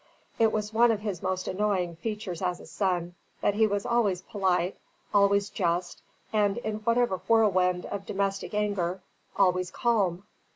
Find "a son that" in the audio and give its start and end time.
2.59-3.53